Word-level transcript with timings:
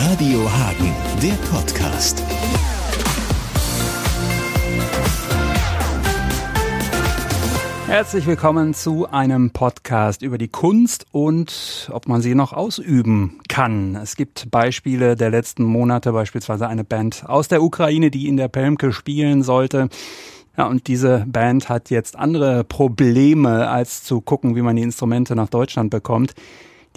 Radio 0.00 0.48
Hagen, 0.48 0.94
der 1.20 1.34
Podcast. 1.50 2.22
Herzlich 7.88 8.24
willkommen 8.28 8.74
zu 8.74 9.10
einem 9.10 9.50
Podcast 9.50 10.22
über 10.22 10.38
die 10.38 10.46
Kunst 10.46 11.06
und 11.10 11.90
ob 11.92 12.06
man 12.06 12.22
sie 12.22 12.36
noch 12.36 12.52
ausüben 12.52 13.40
kann. 13.48 13.96
Es 13.96 14.14
gibt 14.14 14.52
Beispiele 14.52 15.16
der 15.16 15.30
letzten 15.30 15.64
Monate, 15.64 16.12
beispielsweise 16.12 16.68
eine 16.68 16.84
Band 16.84 17.24
aus 17.26 17.48
der 17.48 17.60
Ukraine, 17.60 18.12
die 18.12 18.28
in 18.28 18.36
der 18.36 18.46
Pelmke 18.46 18.92
spielen 18.92 19.42
sollte. 19.42 19.88
Ja, 20.56 20.68
und 20.68 20.86
diese 20.86 21.24
Band 21.26 21.68
hat 21.68 21.90
jetzt 21.90 22.14
andere 22.14 22.62
Probleme, 22.62 23.68
als 23.68 24.04
zu 24.04 24.20
gucken, 24.20 24.54
wie 24.54 24.62
man 24.62 24.76
die 24.76 24.82
Instrumente 24.82 25.34
nach 25.34 25.48
Deutschland 25.48 25.90
bekommt. 25.90 26.34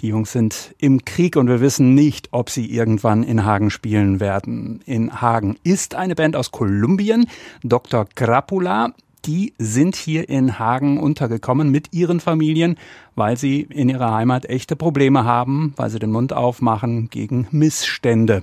Die 0.00 0.08
Jungs 0.08 0.32
sind 0.32 0.74
im 0.78 1.04
Krieg 1.04 1.36
und 1.36 1.46
wir 1.46 1.60
wissen 1.60 1.94
nicht, 1.94 2.28
ob 2.32 2.50
sie 2.50 2.66
irgendwann 2.66 3.22
in 3.22 3.44
Hagen 3.44 3.70
spielen 3.70 4.18
werden. 4.18 4.80
In 4.84 5.20
Hagen 5.20 5.56
ist 5.62 5.94
eine 5.94 6.16
Band 6.16 6.34
aus 6.34 6.50
Kolumbien, 6.50 7.26
Dr. 7.62 8.06
Crapula. 8.14 8.94
Die 9.24 9.52
sind 9.58 9.94
hier 9.94 10.28
in 10.28 10.58
Hagen 10.58 10.98
untergekommen 10.98 11.70
mit 11.70 11.92
ihren 11.92 12.18
Familien, 12.18 12.76
weil 13.14 13.36
sie 13.36 13.60
in 13.60 13.88
ihrer 13.88 14.12
Heimat 14.12 14.46
echte 14.46 14.74
Probleme 14.74 15.24
haben, 15.24 15.74
weil 15.76 15.90
sie 15.90 16.00
den 16.00 16.10
Mund 16.10 16.32
aufmachen 16.32 17.08
gegen 17.08 17.46
Missstände. 17.52 18.42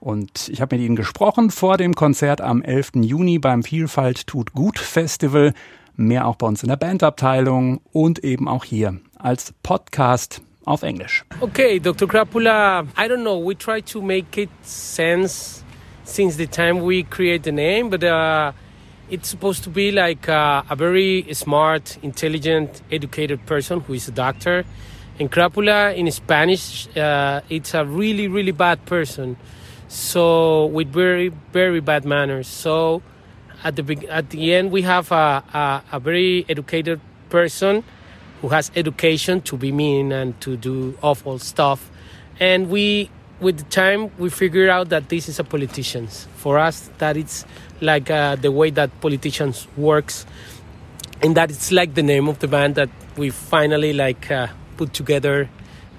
Und 0.00 0.48
ich 0.48 0.62
habe 0.62 0.76
mit 0.76 0.86
ihnen 0.86 0.96
gesprochen 0.96 1.50
vor 1.50 1.76
dem 1.76 1.94
Konzert 1.94 2.40
am 2.40 2.62
11. 2.62 2.92
Juni 3.02 3.38
beim 3.38 3.62
Vielfalt 3.62 4.26
tut 4.26 4.52
gut 4.54 4.78
Festival. 4.78 5.52
Mehr 5.96 6.26
auch 6.26 6.36
bei 6.36 6.46
uns 6.46 6.62
in 6.62 6.68
der 6.68 6.76
Bandabteilung 6.76 7.80
und 7.92 8.24
eben 8.24 8.48
auch 8.48 8.64
hier 8.64 8.98
als 9.16 9.52
Podcast 9.62 10.40
auf 10.68 10.82
Englisch. 10.82 11.24
Okay, 11.40 11.78
Dr. 11.78 12.06
Krápula, 12.06 12.86
I 12.96 13.08
don't 13.08 13.24
know, 13.24 13.38
we 13.38 13.54
try 13.54 13.80
to 13.80 14.02
make 14.02 14.36
it 14.36 14.50
sense 14.62 15.64
since 16.04 16.36
the 16.36 16.46
time 16.46 16.80
we 16.80 17.02
create 17.02 17.42
the 17.42 17.52
name, 17.52 17.90
but 17.90 18.04
uh, 18.04 18.52
it's 19.10 19.28
supposed 19.28 19.64
to 19.64 19.70
be 19.70 19.90
like 19.90 20.28
uh, 20.28 20.62
a 20.70 20.76
very 20.76 21.26
smart, 21.32 21.98
intelligent, 22.02 22.82
educated 22.90 23.44
person 23.46 23.80
who 23.80 23.94
is 23.94 24.08
a 24.08 24.12
doctor. 24.12 24.64
And 25.18 25.30
crapula 25.30 25.96
in 25.96 26.10
Spanish, 26.12 26.88
uh, 26.96 27.40
it's 27.48 27.74
a 27.74 27.84
really, 27.84 28.28
really 28.28 28.52
bad 28.52 28.84
person. 28.86 29.36
So 29.88 30.66
with 30.66 30.88
very, 30.88 31.30
very 31.52 31.80
bad 31.80 32.04
manners. 32.04 32.46
So 32.46 33.02
at 33.64 33.76
the 33.76 34.06
at 34.08 34.30
the 34.30 34.54
end, 34.54 34.70
we 34.70 34.82
have 34.82 35.10
a, 35.10 35.42
a, 35.52 35.82
a 35.92 36.00
very 36.00 36.44
educated 36.48 37.00
person 37.30 37.84
who 38.40 38.48
has 38.48 38.70
education 38.76 39.40
to 39.42 39.56
be 39.56 39.72
mean 39.72 40.12
and 40.12 40.40
to 40.40 40.56
do 40.56 40.96
awful 41.02 41.38
stuff. 41.38 41.90
And 42.40 42.70
we, 42.70 43.10
with 43.40 43.58
the 43.58 43.64
time, 43.64 44.10
we 44.18 44.30
figure 44.30 44.70
out 44.70 44.90
that 44.90 45.08
this 45.08 45.28
is 45.28 45.38
a 45.38 45.44
politicians. 45.44 46.28
For 46.36 46.58
us, 46.58 46.90
that 46.98 47.16
it's 47.16 47.44
like 47.80 48.10
uh, 48.10 48.36
the 48.36 48.52
way 48.52 48.70
that 48.70 49.00
politicians 49.00 49.66
works, 49.76 50.26
and 51.22 51.36
that 51.36 51.50
it's 51.50 51.72
like 51.72 51.94
the 51.94 52.02
name 52.02 52.28
of 52.28 52.38
the 52.38 52.48
band 52.48 52.76
that 52.76 52.90
we 53.16 53.30
finally 53.30 53.92
like 53.92 54.30
uh, 54.30 54.48
put 54.76 54.92
together, 54.92 55.48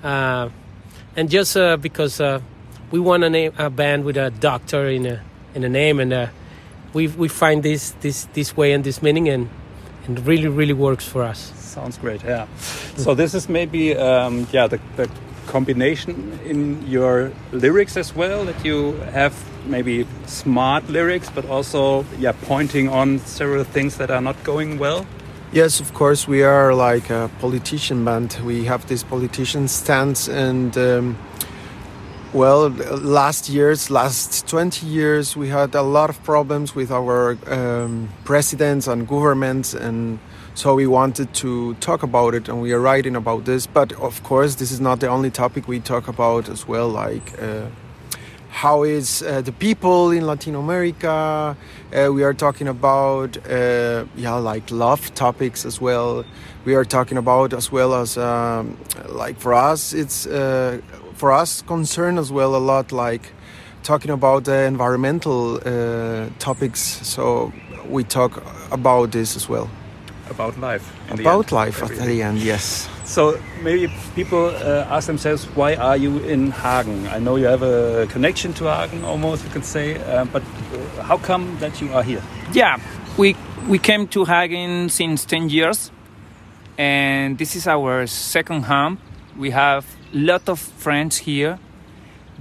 uh, 0.03 0.49
and 1.15 1.29
just 1.29 1.57
uh, 1.57 1.75
because 1.75 2.21
uh, 2.21 2.39
we 2.91 2.99
want 2.99 3.23
a, 3.23 3.29
name, 3.29 3.53
a 3.57 3.69
band 3.69 4.05
with 4.05 4.17
a 4.17 4.31
doctor 4.31 4.87
in 4.87 5.05
a 5.05 5.21
in 5.55 5.63
a 5.63 5.69
name, 5.69 5.99
and 5.99 6.13
uh, 6.13 6.27
we 6.93 7.07
we 7.07 7.27
find 7.27 7.63
this 7.63 7.91
this 7.99 8.25
this 8.33 8.55
way 8.55 8.71
and 8.71 8.83
this 8.83 9.01
meaning, 9.01 9.27
and 9.27 9.49
and 10.09 10.25
really 10.25 10.47
really 10.47 10.73
works 10.73 11.07
for 11.07 11.21
us. 11.21 11.53
Sounds 11.55 11.97
great. 11.99 12.23
Yeah. 12.23 12.47
So 12.97 13.13
this 13.13 13.33
is 13.35 13.47
maybe 13.47 13.95
um, 13.95 14.47
yeah 14.51 14.67
the, 14.67 14.79
the 14.95 15.07
combination 15.45 16.39
in 16.45 16.85
your 16.87 17.31
lyrics 17.51 17.95
as 17.97 18.15
well 18.15 18.45
that 18.45 18.65
you 18.65 18.93
have 19.13 19.33
maybe 19.65 20.05
smart 20.25 20.87
lyrics 20.89 21.29
but 21.29 21.45
also 21.49 22.05
yeah 22.19 22.33
pointing 22.43 22.87
on 22.89 23.19
several 23.19 23.63
things 23.63 23.97
that 23.97 24.11
are 24.11 24.21
not 24.21 24.35
going 24.43 24.77
well 24.77 25.07
yes 25.51 25.79
of 25.79 25.91
course 25.95 26.27
we 26.27 26.43
are 26.43 26.75
like 26.75 27.09
a 27.09 27.31
politician 27.41 28.05
band 28.05 28.37
we 28.45 28.63
have 28.65 28.85
this 28.87 29.01
politician 29.01 29.67
stance 29.67 30.27
and 30.27 30.77
um, 30.77 31.17
well 32.33 32.69
last 32.69 33.49
years 33.49 33.89
last 33.89 34.47
20 34.47 34.85
years 34.85 35.35
we 35.35 35.47
had 35.47 35.73
a 35.73 35.81
lot 35.81 36.09
of 36.09 36.23
problems 36.23 36.75
with 36.75 36.91
our 36.91 37.37
um, 37.47 38.07
presidents 38.23 38.87
and 38.87 39.07
governments 39.07 39.73
and 39.73 40.19
so 40.59 40.75
we 40.75 40.87
wanted 40.87 41.33
to 41.35 41.73
talk 41.75 42.03
about 42.03 42.33
it 42.33 42.49
and 42.49 42.61
we 42.61 42.73
are 42.73 42.81
writing 42.81 43.15
about 43.15 43.45
this. 43.45 43.65
But 43.65 43.93
of 43.93 44.21
course 44.23 44.55
this 44.55 44.71
is 44.71 44.81
not 44.81 44.99
the 44.99 45.07
only 45.07 45.31
topic 45.31 45.69
we 45.69 45.79
talk 45.79 46.09
about 46.09 46.49
as 46.49 46.67
well 46.67 46.89
like 46.89 47.41
uh, 47.41 47.67
how 48.49 48.83
is 48.83 49.23
uh, 49.23 49.39
the 49.41 49.53
people 49.53 50.11
in 50.11 50.27
latin 50.27 50.55
america? 50.55 51.55
Uh, 51.93 52.09
we 52.11 52.23
are 52.23 52.33
talking 52.33 52.67
about 52.67 53.37
uh, 53.49 54.03
yeah 54.17 54.33
like 54.33 54.69
love 54.69 55.13
topics 55.15 55.65
as 55.65 55.79
well. 55.79 56.25
We 56.65 56.75
are 56.75 56.83
talking 56.83 57.17
about 57.17 57.53
as 57.53 57.71
well 57.71 57.93
as 57.93 58.17
um, 58.17 58.77
like 59.07 59.39
for 59.39 59.53
us 59.53 59.93
it's 59.93 60.27
uh, 60.27 60.81
for 61.19 61.31
us 61.31 61.61
concern 61.61 62.17
as 62.17 62.31
well 62.31 62.55
a 62.55 62.63
lot 62.71 62.91
like 62.91 63.33
talking 63.83 64.11
about 64.11 64.45
the 64.45 64.63
environmental 64.63 65.57
uh, 65.57 66.29
topics 66.39 66.79
so 66.79 67.51
we 67.89 68.03
talk 68.03 68.43
about 68.71 69.11
this 69.11 69.35
as 69.35 69.49
well 69.49 69.69
about 70.29 70.59
life. 70.59 70.93
About 71.09 71.51
life 71.51 71.81
at 71.83 71.89
the 71.89 72.21
end, 72.21 72.39
yes. 72.39 72.87
So 73.05 73.39
maybe 73.63 73.91
people 74.15 74.47
uh, 74.47 74.85
ask 74.89 75.07
themselves, 75.07 75.45
why 75.55 75.75
are 75.75 75.97
you 75.97 76.19
in 76.19 76.51
Hagen? 76.51 77.07
I 77.07 77.19
know 77.19 77.35
you 77.35 77.45
have 77.45 77.63
a 77.63 78.07
connection 78.07 78.53
to 78.53 78.65
Hagen, 78.65 79.03
almost 79.03 79.43
you 79.43 79.49
could 79.49 79.65
say, 79.65 79.97
uh, 79.97 80.25
but 80.25 80.43
uh, 80.43 81.03
how 81.03 81.17
come 81.17 81.57
that 81.59 81.81
you 81.81 81.91
are 81.93 82.03
here? 82.03 82.21
Yeah, 82.53 82.77
we 83.17 83.35
we 83.67 83.79
came 83.79 84.07
to 84.09 84.25
Hagen 84.25 84.89
since 84.89 85.25
ten 85.25 85.49
years, 85.49 85.91
and 86.77 87.37
this 87.37 87.55
is 87.55 87.67
our 87.67 88.07
second 88.07 88.63
home. 88.63 88.99
We 89.39 89.51
have 89.51 89.85
a 90.13 90.17
lot 90.17 90.49
of 90.49 90.59
friends 90.59 91.15
here, 91.19 91.59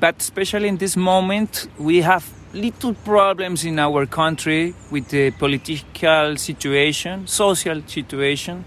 but 0.00 0.16
especially 0.18 0.66
in 0.66 0.78
this 0.78 0.96
moment, 0.96 1.68
we 1.78 2.00
have 2.00 2.28
little 2.52 2.92
problems 2.92 3.64
in 3.64 3.78
our 3.78 4.04
country 4.04 4.74
with 4.90 5.08
the 5.10 5.30
political 5.30 6.36
situation, 6.36 7.28
social 7.28 7.82
situation. 7.86 8.64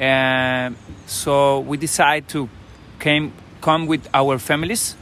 Uh, 0.00 0.70
so 1.06 1.60
we 1.60 1.76
decided 1.76 2.28
to 2.30 2.48
came, 2.98 3.32
come 3.60 3.86
with 3.86 4.08
our 4.12 4.40
families 4.40 4.96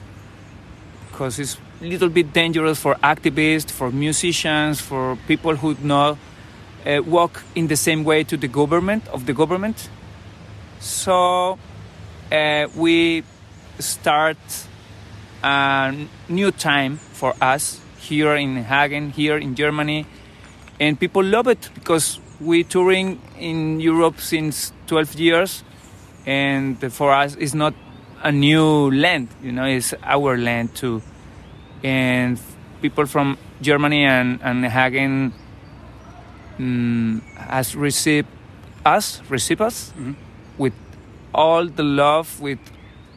because 1.11 1.39
it's 1.39 1.57
a 1.81 1.85
little 1.87 2.11
bit 2.11 2.35
dangerous 2.35 2.79
for 2.79 2.97
activists, 2.97 3.71
for 3.71 3.91
musicians, 3.91 4.79
for 4.79 5.17
people 5.27 5.57
who 5.57 5.75
not 5.83 6.19
uh, 6.85 7.01
walk 7.07 7.45
in 7.55 7.69
the 7.69 7.77
same 7.77 8.05
way 8.05 8.23
to 8.25 8.37
the 8.37 8.49
government 8.49 9.09
of 9.09 9.25
the 9.25 9.33
government. 9.33 9.89
So 10.81 11.59
uh, 12.33 12.67
we 12.75 13.23
start 13.79 14.39
a 15.43 15.95
new 16.29 16.51
time 16.51 16.97
for 16.97 17.35
us 17.41 17.81
here 17.99 18.35
in 18.35 18.57
Hagen, 18.57 19.11
here 19.11 19.37
in 19.37 19.55
Germany, 19.55 20.07
and 20.81 20.99
people 20.99 21.23
love 21.23 21.47
it 21.47 21.69
because 21.75 22.19
we 22.41 22.65
touring 22.65 23.21
in 23.39 23.81
Europe 23.81 24.19
since 24.21 24.73
12 24.87 25.15
years, 25.17 25.63
and 26.27 26.81
for 26.93 27.13
us 27.13 27.37
it's 27.37 27.55
not 27.55 27.75
a 28.23 28.33
new 28.33 28.91
land, 28.91 29.29
you 29.43 29.53
know, 29.53 29.67
it's 29.67 29.95
our 30.03 30.39
land 30.39 30.75
too, 30.75 31.03
and 31.85 32.41
people 32.81 33.05
from 33.07 33.37
Germany 33.61 34.05
and, 34.05 34.41
and 34.43 34.65
Hagen 34.65 35.35
um, 36.59 37.23
has 37.37 37.77
received 37.77 38.29
us, 38.87 39.21
received 39.29 39.61
us. 39.61 39.91
Mm-hmm. 39.91 40.13
with 40.13 40.22
all 41.35 41.67
the 41.67 41.83
love, 41.83 42.41
with 42.41 42.61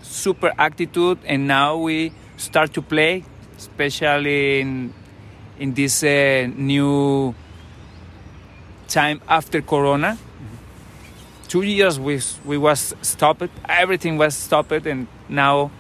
super 0.02 0.54
attitude, 0.58 1.20
and 1.26 1.48
now 1.48 1.78
we 1.78 2.12
start 2.38 2.74
to 2.74 2.82
play 2.82 3.24
especially 3.58 4.62
in 4.62 4.94
in 5.58 5.74
this 5.74 6.04
uh, 6.04 6.48
new 6.56 7.34
time 8.88 9.22
after 9.28 9.62
Corona. 9.62 10.18
Mm-hmm. 10.18 11.48
Two 11.48 11.62
years 11.62 12.00
we 12.00 12.22
we 12.44 12.58
was 12.58 12.94
stopped, 13.02 13.50
everything 13.70 14.18
was 14.18 14.36
stopped, 14.36 14.86
and 14.86 15.08
now 15.30 15.72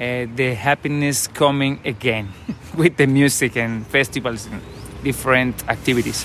uh, 0.00 0.26
the 0.34 0.54
happiness 0.54 1.28
coming 1.28 1.80
again 1.84 2.32
with 2.76 2.96
the 2.96 3.06
music 3.06 3.56
and 3.56 3.86
festivals 3.86 4.46
and 4.46 4.62
different 5.04 5.68
activities. 5.68 6.24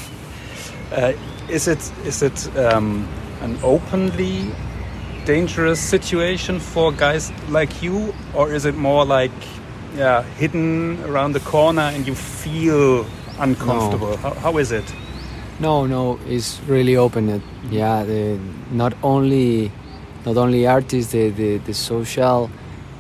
Uh, 0.92 1.14
is 1.50 1.68
it 1.68 1.92
is 2.06 2.24
it 2.24 2.58
um, 2.58 3.08
an 3.42 3.58
openly 3.64 4.52
dangerous 5.28 5.80
situation 5.80 6.60
for 6.60 6.94
guys 6.94 7.32
like 7.50 7.84
you, 7.84 8.14
or 8.34 8.54
is 8.54 8.66
it 8.66 8.76
more 8.76 9.04
like 9.06 9.32
yeah, 9.96 10.24
hidden 10.40 11.04
around 11.04 11.34
the 11.34 11.42
corner 11.42 11.92
and 11.94 12.08
you 12.08 12.16
feel 12.16 13.06
uncomfortable? 13.38 14.12
No. 14.12 14.18
How, 14.18 14.34
how 14.34 14.58
is 14.58 14.72
it? 14.72 14.86
No, 15.60 15.86
no, 15.86 16.18
it's 16.28 16.62
really 16.68 16.96
open. 16.96 17.30
It, 17.30 17.42
Yeah, 17.70 18.06
the, 18.06 18.40
not 18.72 18.94
only 19.04 19.72
not 20.26 20.38
only 20.38 20.66
artists, 20.68 21.12
the, 21.12 21.30
the, 21.30 21.58
the 21.58 21.74
social 21.74 22.50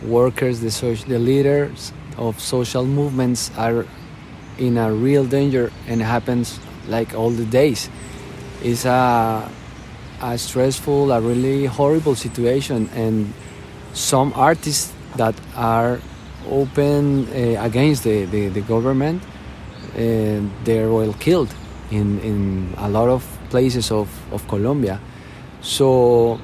workers, 0.03 0.59
the 0.59 0.71
social, 0.71 1.07
the 1.07 1.19
leaders, 1.19 1.93
of 2.17 2.39
social 2.39 2.85
movements 2.85 3.51
are 3.57 3.85
in 4.57 4.77
a 4.77 4.91
real 4.91 5.25
danger 5.25 5.71
and 5.87 6.01
happens 6.01 6.59
like 6.87 7.13
all 7.13 7.29
the 7.29 7.45
days. 7.45 7.89
It's 8.63 8.85
a, 8.85 9.49
a 10.21 10.37
stressful, 10.37 11.11
a 11.11 11.21
really 11.21 11.65
horrible 11.65 12.15
situation, 12.15 12.89
and 12.93 13.33
some 13.93 14.33
artists 14.35 14.93
that 15.15 15.35
are 15.55 15.99
open 16.49 17.27
uh, 17.27 17.63
against 17.63 18.03
the, 18.03 18.25
the, 18.25 18.49
the 18.49 18.61
government, 18.61 19.21
uh, 19.23 20.41
they're 20.63 20.91
well 20.91 21.13
killed 21.13 21.53
in, 21.91 22.19
in 22.19 22.73
a 22.77 22.89
lot 22.89 23.09
of 23.09 23.25
places 23.49 23.91
of, 23.91 24.09
of 24.33 24.47
Colombia. 24.47 24.99
So 25.61 26.39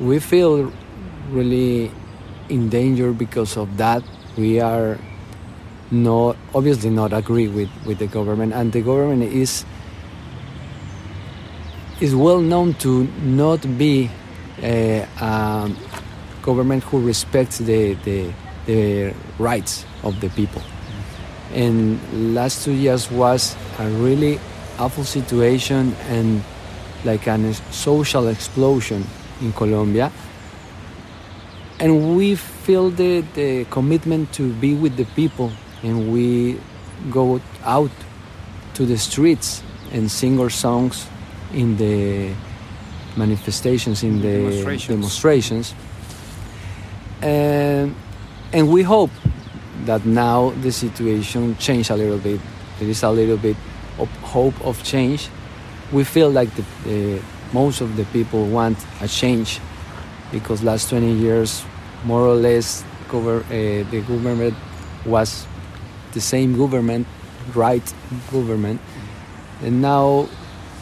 we 0.00 0.18
feel 0.18 0.72
really 1.30 1.90
in 2.48 2.68
danger 2.68 3.12
because 3.12 3.56
of 3.56 3.76
that. 3.76 4.02
We 4.36 4.60
are 4.60 4.98
not 5.90 6.36
obviously 6.54 6.90
not 6.90 7.12
agree 7.12 7.48
with, 7.48 7.70
with 7.86 7.98
the 7.98 8.06
government 8.06 8.52
and 8.52 8.72
the 8.72 8.82
government 8.82 9.22
is 9.22 9.64
is 12.00 12.14
well 12.14 12.40
known 12.40 12.74
to 12.74 13.04
not 13.22 13.60
be 13.78 14.10
a, 14.62 15.06
a 15.20 15.70
government 16.42 16.82
who 16.84 17.00
respects 17.00 17.58
the, 17.58 17.94
the, 18.04 18.32
the 18.66 19.14
rights 19.38 19.84
of 20.02 20.20
the 20.20 20.28
people. 20.30 20.62
And 21.52 22.34
last 22.34 22.64
two 22.64 22.72
years 22.72 23.10
was 23.10 23.56
a 23.78 23.88
really 23.88 24.38
awful 24.78 25.04
situation 25.04 25.94
and 26.08 26.42
like 27.04 27.26
a 27.26 27.54
social 27.72 28.28
explosion 28.28 29.06
in 29.40 29.52
Colombia. 29.52 30.12
And 31.78 32.16
we 32.16 32.34
feel 32.34 32.90
the, 32.90 33.20
the 33.34 33.64
commitment 33.66 34.32
to 34.34 34.52
be 34.54 34.74
with 34.74 34.96
the 34.96 35.04
people 35.04 35.52
and 35.82 36.12
we 36.12 36.58
go 37.10 37.40
out 37.64 37.90
to 38.74 38.84
the 38.84 38.98
streets 38.98 39.62
and 39.92 40.10
sing 40.10 40.40
our 40.40 40.50
songs 40.50 41.06
in 41.52 41.76
the 41.76 42.32
manifestations, 43.16 44.02
in 44.02 44.20
the 44.20 44.38
Demonstrations. 44.38 44.88
demonstrations. 44.88 45.74
And, 47.22 47.94
and 48.52 48.70
we 48.70 48.82
hope 48.82 49.10
that 49.84 50.04
now 50.04 50.50
the 50.50 50.72
situation 50.72 51.56
changed 51.56 51.90
a 51.90 51.96
little 51.96 52.18
bit. 52.18 52.40
There 52.78 52.88
is 52.88 53.02
a 53.02 53.10
little 53.10 53.36
bit 53.36 53.56
of 53.98 54.08
hope 54.22 54.54
of 54.64 54.82
change. 54.82 55.28
We 55.92 56.04
feel 56.04 56.30
like 56.30 56.54
the, 56.54 56.64
the, 56.84 57.22
most 57.52 57.80
of 57.80 57.96
the 57.96 58.04
people 58.06 58.46
want 58.46 58.76
a 59.00 59.08
change 59.08 59.60
because 60.32 60.62
last 60.62 60.90
20 60.90 61.12
years, 61.12 61.64
more 62.04 62.22
or 62.22 62.34
less, 62.34 62.84
cover, 63.08 63.38
uh, 63.44 63.50
the 63.90 64.04
government 64.06 64.54
was 65.04 65.46
the 66.12 66.20
same 66.20 66.56
government, 66.56 67.06
right 67.54 67.94
government, 68.32 68.80
and 69.62 69.80
now 69.80 70.28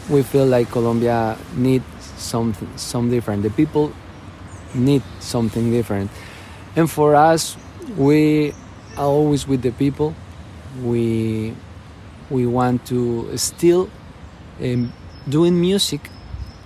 we 0.09 0.23
feel 0.23 0.45
like 0.45 0.69
Colombia 0.71 1.37
needs 1.55 1.85
something, 2.17 2.69
some 2.77 3.09
different. 3.09 3.43
The 3.43 3.49
people 3.49 3.91
need 4.73 5.03
something 5.19 5.71
different, 5.71 6.11
and 6.75 6.89
for 6.89 7.15
us, 7.15 7.57
we 7.97 8.53
are 8.97 9.05
always 9.05 9.47
with 9.47 9.61
the 9.61 9.71
people. 9.71 10.15
We 10.83 11.55
we 12.29 12.45
want 12.45 12.85
to 12.87 13.37
still 13.37 13.89
um, 14.61 14.91
doing 15.27 15.59
music 15.59 16.09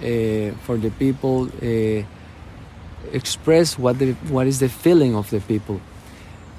uh, 0.01 0.56
for 0.65 0.77
the 0.77 0.92
people. 0.97 1.50
Uh, 1.62 2.03
express 3.13 3.77
what 3.77 3.97
the 4.00 4.13
what 4.30 4.47
is 4.47 4.59
the 4.59 4.69
feeling 4.69 5.15
of 5.15 5.30
the 5.30 5.39
people 5.42 5.80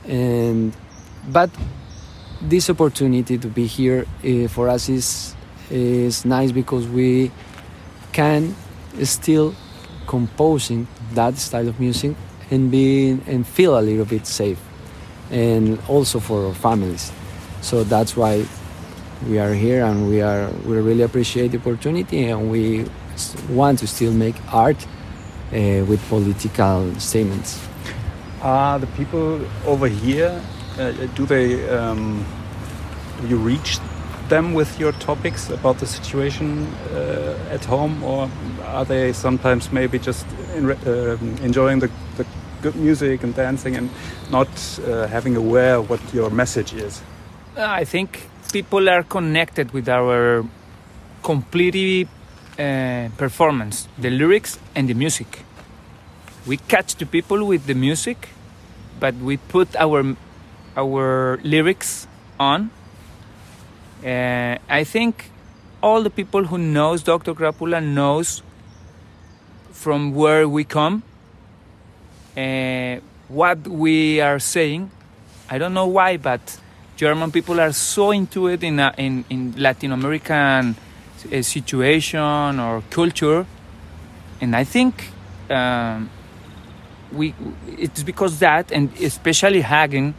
and 0.07 0.75
but 1.29 1.51
this 2.41 2.71
opportunity 2.71 3.37
to 3.37 3.49
be 3.49 3.67
here 3.67 4.07
uh, 4.25 4.49
for 4.49 4.69
us 4.69 4.89
is 4.89 5.37
is 5.71 6.25
nice 6.25 6.53
because 6.53 6.87
we 6.89 7.31
can 8.13 8.55
still 9.03 9.55
composing 10.07 10.87
that 11.13 11.37
style 11.37 11.69
of 11.69 11.79
music 11.79 12.17
and 12.51 12.71
be 12.71 13.11
and 13.27 13.47
feel 13.47 13.79
a 13.79 13.81
little 13.81 14.05
bit 14.05 14.27
safe 14.27 14.59
and 15.31 15.79
also 15.89 16.19
for 16.19 16.47
our 16.47 16.55
families. 16.55 17.13
So 17.61 17.85
that's 17.85 18.17
why 18.17 18.45
we 19.29 19.39
are 19.39 19.55
here 19.55 19.85
and 19.85 20.09
we 20.09 20.23
are 20.23 20.51
we 20.67 20.77
really 20.79 21.03
appreciate 21.03 21.53
the 21.53 21.59
opportunity 21.59 22.27
and 22.27 22.51
we 22.51 22.87
want 23.49 23.79
to 23.81 23.87
still 23.87 24.13
make 24.13 24.35
art 24.53 24.87
uh, 25.53 25.85
with 25.87 26.01
political 26.09 26.95
statements. 26.99 27.61
Are 28.43 28.79
the 28.79 28.87
people 28.89 29.45
over 29.67 29.89
here, 29.89 30.41
uh, 30.79 30.93
do 31.15 31.27
they, 31.27 31.69
um, 31.69 32.25
you 33.27 33.37
reach 33.37 33.79
them 34.31 34.55
with 34.55 34.81
your 34.81 34.93
topics 34.93 35.51
about 35.51 35.79
the 35.79 35.87
situation 35.87 36.67
uh, 36.95 37.55
at 37.55 37.65
home, 37.65 38.03
or 38.03 38.31
are 38.65 38.85
they 38.85 39.13
sometimes 39.13 39.71
maybe 39.73 39.99
just 39.99 40.27
in, 40.55 40.71
uh, 40.71 41.19
enjoying 41.43 41.81
the, 41.81 41.91
the 42.17 42.25
good 42.63 42.77
music 42.77 43.23
and 43.23 43.35
dancing 43.35 43.77
and 43.77 43.91
not 44.31 44.49
uh, 44.87 45.07
having 45.09 45.37
aware 45.37 45.83
what 45.83 46.01
your 46.15 46.31
message 46.31 46.73
is? 46.73 47.03
I 47.57 47.85
think 47.85 48.29
people 48.53 48.89
are 48.89 49.03
connected 49.03 49.73
with 49.73 49.89
our 49.89 50.45
completely 51.23 52.09
uh, 52.59 53.09
performance, 53.17 53.89
the 53.99 54.11
lyrics 54.11 54.59
and 54.75 54.89
the 54.89 54.95
music. 54.95 55.45
We 56.47 56.57
catch 56.57 56.97
the 56.97 57.07
people 57.07 57.45
with 57.45 57.67
the 57.67 57.75
music, 57.75 58.29
but 58.99 59.15
we 59.17 59.37
put 59.37 59.77
our 59.77 60.17
our 60.77 61.39
lyrics 61.43 62.07
on. 62.39 62.71
Uh, 64.05 64.57
I 64.69 64.85
think 64.85 65.31
all 65.83 66.03
the 66.03 66.11
people 66.11 66.45
who 66.45 66.59
knows 66.59 67.03
Dr. 67.03 67.35
Krápula 67.35 67.83
knows 67.85 68.43
from 69.73 70.15
where 70.15 70.49
we 70.49 70.65
come, 70.65 71.03
uh, 72.37 72.97
what 73.29 73.67
we 73.67 74.21
are 74.21 74.39
saying. 74.39 74.91
I 75.49 75.59
don't 75.59 75.75
know 75.75 75.87
why, 75.87 76.17
but 76.17 76.59
German 76.97 77.31
people 77.31 77.61
are 77.61 77.73
so 77.73 78.11
into 78.11 78.47
it 78.49 78.63
in 78.63 78.79
a, 78.79 78.95
in, 78.97 79.25
in 79.31 79.55
Latin 79.57 79.93
American 79.93 80.77
uh, 81.33 81.43
situation 81.43 82.61
or 82.61 82.83
culture, 82.91 83.47
and 84.41 84.55
I 84.55 84.65
think 84.65 85.11
um, 85.51 86.11
we 87.13 87.35
it's 87.67 88.03
because 88.03 88.39
that, 88.41 88.71
and 88.71 88.93
especially 89.01 89.63
Hagen, 89.63 90.15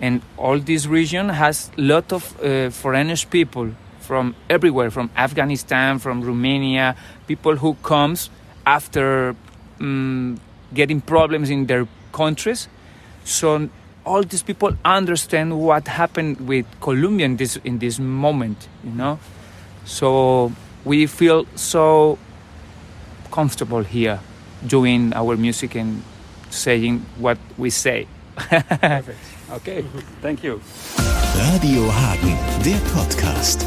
and 0.00 0.22
all 0.36 0.58
this 0.58 0.86
region 0.86 1.28
has 1.28 1.70
lot 1.76 2.12
of 2.12 2.38
uh, 2.42 2.70
foreigners 2.70 3.24
people 3.24 3.70
from 4.00 4.34
everywhere, 4.48 4.90
from 4.90 5.10
Afghanistan, 5.16 5.98
from 5.98 6.22
Romania, 6.22 6.94
people 7.26 7.56
who 7.56 7.74
comes 7.82 8.30
after 8.64 9.34
um, 9.80 10.38
getting 10.72 11.00
problems 11.00 11.50
in 11.50 11.66
their 11.66 11.86
countries. 12.12 12.68
So 13.24 13.68
all 14.04 14.22
these 14.22 14.42
people 14.42 14.76
understand 14.84 15.58
what 15.60 15.88
happened 15.88 16.46
with 16.46 16.66
Colombia 16.80 17.26
in 17.26 17.36
this 17.36 17.56
in 17.64 17.78
this 17.78 17.98
moment, 17.98 18.68
you 18.84 18.92
know. 18.92 19.18
So 19.84 20.52
we 20.84 21.06
feel 21.06 21.46
so 21.56 22.18
comfortable 23.32 23.82
here 23.82 24.20
doing 24.66 25.12
our 25.14 25.36
music 25.36 25.74
and 25.74 26.02
saying 26.50 27.04
what 27.18 27.38
we 27.58 27.70
say. 27.70 28.06
Perfect. 28.36 29.35
Okay, 29.50 29.84
thank 30.22 30.42
you. 30.42 30.60
Radio 31.36 31.88
Hagen, 31.92 32.36
der 32.64 32.78
Podcast. 32.92 33.64